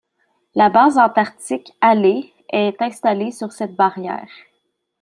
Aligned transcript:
La 0.55 0.69
base 0.71 0.97
antarctique 0.97 1.73
Halley 1.79 2.33
est 2.49 2.81
installée 2.81 3.29
sur 3.29 3.51
cette 3.51 3.75
barrière. 3.75 4.27